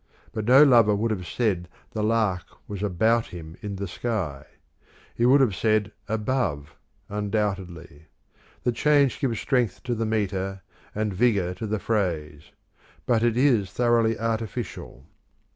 But 0.31 0.45
no 0.45 0.63
lover 0.63 0.95
would 0.95 1.11
have 1.11 1.27
said 1.27 1.69
the 1.91 2.01
lark 2.01 2.41
was" 2.67 2.81
about" 2.81 3.27
him 3.27 3.55
in 3.61 3.75
the 3.75 3.87
sky. 3.87 4.47
He 5.13 5.27
would 5.27 5.41
have 5.41 5.53
said" 5.55 5.91
above" 6.19 6.73
undoubtedly. 7.07 8.07
The 8.63 8.71
change 8.71 9.19
gives 9.19 9.39
strength 9.39 9.83
to 9.83 9.93
the 9.93 10.07
metre, 10.07 10.63
and 10.95 11.13
vigour 11.13 11.53
to 11.53 11.67
the 11.67 11.77
phrase; 11.77 12.45
but 13.05 13.21
it 13.21 13.37
is 13.37 13.69
thoroughly 13.69 14.17
artificial. 14.17 15.05